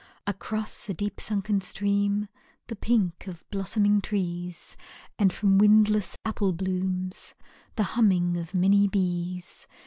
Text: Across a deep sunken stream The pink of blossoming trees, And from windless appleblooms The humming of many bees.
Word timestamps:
Across 0.25 0.89
a 0.89 0.95
deep 0.95 1.21
sunken 1.21 1.61
stream 1.61 2.27
The 2.65 2.75
pink 2.75 3.27
of 3.27 3.47
blossoming 3.51 4.01
trees, 4.01 4.75
And 5.19 5.31
from 5.31 5.59
windless 5.59 6.17
appleblooms 6.25 7.35
The 7.75 7.83
humming 7.83 8.35
of 8.35 8.55
many 8.55 8.87
bees. 8.87 9.67